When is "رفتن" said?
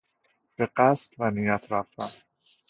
1.71-2.11